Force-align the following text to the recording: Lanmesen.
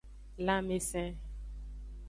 Lanmesen. 0.45 1.11